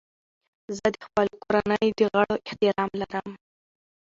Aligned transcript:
زه 0.77 0.85
د 0.95 0.97
خپلو 1.05 1.33
کورنیو 1.43 1.97
د 1.99 2.01
غړو 2.13 2.35
احترام 2.47 2.91
لرم. 3.01 3.29